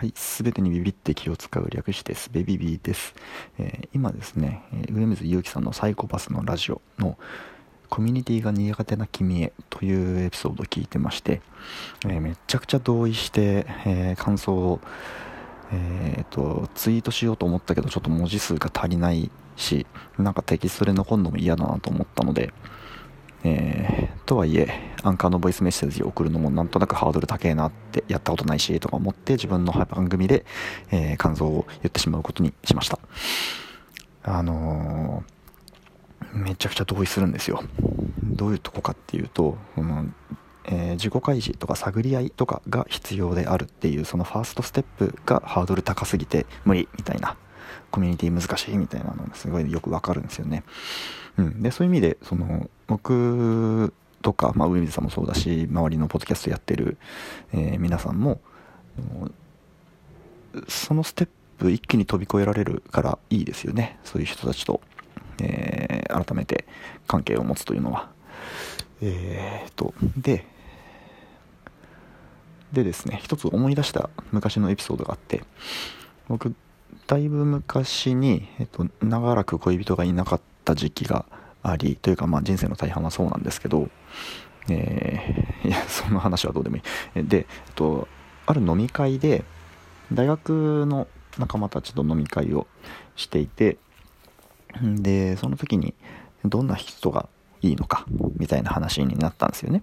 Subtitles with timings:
[0.00, 3.14] はい、すべてにビビって気を使う略してすべビビです。
[3.58, 7.18] えー、今ですね、上水祐樹さんのサイコパスのラジオの
[7.90, 11.42] コミュニティが苦手な君へというエピソードを聞いてまして、
[12.06, 14.80] えー、めちゃくちゃ同意して、えー、感想を、
[15.70, 19.86] えーと、ツイートしようと思ったけどちょっと文字数が足りないし
[20.16, 22.54] なんかテキストで残るのも嫌だなと思ったので、
[23.44, 24.68] えー、とはいえ、
[25.02, 30.44] アンカーのボイスメッセージを送るのもなんとなくハードル高えなってやったことないしとか思って自分の番組で、
[30.90, 32.98] えー、感想を言ってしまうことにしました。
[34.22, 37.62] あのー、めちゃくちゃ同意するんですよ。
[38.22, 40.06] どういうとこかっていうと、その
[40.64, 47.36] えー、自己開示とか探り合いとかが必要であるっていうそのファーストステップがハードル高すぎて無理みたいな
[47.90, 50.62] コミュニティ難しいみたいなのがすごいよくわかるんですよね。
[51.38, 56.98] うん、でそういう意味でその僕とか、まあ、上水さんもそうだし周りのポッドキャストやってる、
[57.52, 58.40] えー、皆さんも
[60.66, 64.00] そのステップ一気に飛び越えられるからいいですよね。
[64.02, 64.80] そういう人たちと、
[65.40, 66.66] えー、改めて
[67.06, 68.10] 関係を持つというのは。
[69.00, 70.44] えー、とで
[72.72, 75.44] でですね一つ思い出した昔のエピソードがあって
[76.28, 76.54] 僕
[77.06, 81.24] だいぶ昔に、えっと、長らく恋人がいなかった時期が
[81.62, 83.88] ありというか、まあ、人生の大半はそうなんですけど、
[84.68, 86.82] えー、いやその話はどうでもい
[87.16, 87.24] い。
[87.24, 87.44] で、えっ
[87.74, 88.08] と、
[88.46, 89.44] ある飲み会で
[90.12, 91.06] 大学の
[91.38, 92.66] 仲間たちと飲み会を
[93.16, 93.78] していて
[94.82, 95.94] でその時に
[96.44, 97.28] どんな人が
[97.62, 99.82] いいのかみたいな話になったんですよね。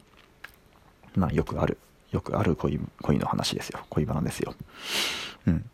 [1.16, 1.78] まあよくある
[2.12, 3.80] よくある恋恋の話ですよ。
[3.89, 4.56] 恋バナですよ。
[5.45, 5.69] うん。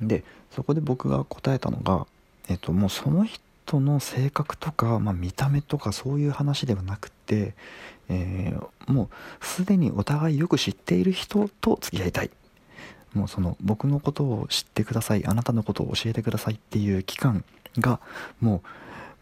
[0.00, 2.06] でそこで僕が答えたのが
[2.48, 7.54] えっともうその人人の性格とか、まあ、見た目とかそういう話ではなくて、
[8.08, 9.08] えー、も
[9.40, 12.30] うすでにお互いよく知っている人と付き合いたい。
[13.14, 17.44] もうその僕のことを知ってくださいあなたのことを教えてくださいっていう期間
[17.78, 18.00] が
[18.40, 18.62] も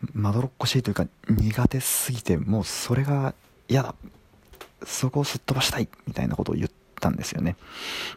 [0.04, 3.34] うまどろっこしいというか苦手すぎてもうそれが
[3.68, 3.94] 嫌だ。
[4.84, 5.88] そこをすっ飛ばしたい。
[6.06, 6.70] みたいなことを言っ
[7.00, 7.56] たんですよね。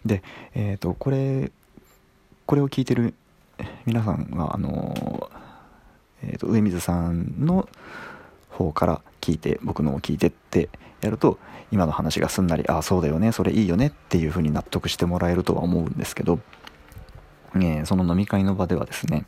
[0.06, 1.52] でえっ、ー、とこれ
[2.46, 3.16] これを聞いてる
[3.86, 5.30] 皆さんはあの
[6.34, 7.70] えーと、上水さんの
[8.50, 10.70] 方から聞いて僕のを聞いてって
[11.02, 11.38] やると
[11.72, 16.40] 今の話がすんなりああそうだよねそれいいよねっていうふうに納得してもらえるとは思うんですけど、
[17.56, 19.26] えー、その飲み会の場ではですね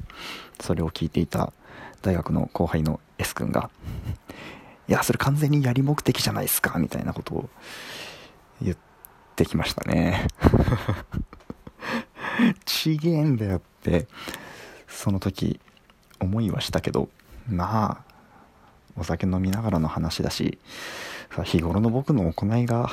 [0.60, 1.54] それを聞いていた
[2.02, 3.70] 大学の後輩の S 君が
[4.90, 7.50] いやそれ完全にやり目的じゃないですかみたいなことを
[8.62, 8.78] 言っ
[9.36, 10.28] てきましたね。
[12.66, 14.08] ちげえんだよって
[14.88, 15.60] その時
[16.20, 17.10] 思いはしたけど
[17.50, 18.16] まあ
[18.98, 20.58] お酒飲みながらの話だし
[21.44, 22.90] 日頃の僕の行いが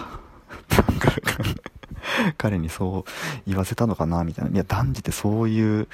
[2.36, 3.10] 彼にそう
[3.46, 4.50] 言わせたのかなみたいな。
[4.50, 5.88] いや断じてそういう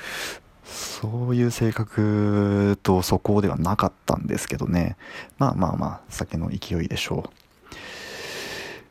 [0.65, 4.97] そういう性格と素行ではなかったんですけどね。
[5.39, 7.31] まあまあまあ酒の勢いでしょう。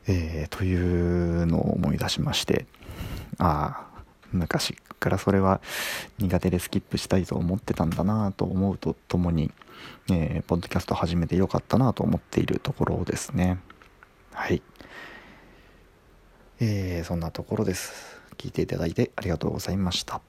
[0.06, 2.66] えー、というのを思い出しまして。
[3.38, 3.87] ああ
[4.32, 5.60] 昔からそれは
[6.18, 9.50] 苦手でスキップしたいと思ってたんだなと思うとともに、
[10.10, 13.58] えー、ポッドキャスト始めてよかったなと思っているところですね。
[14.32, 14.62] はい。
[16.60, 18.20] えー、そんなところです。
[18.36, 20.20] 聞いていただいてありがとうございました。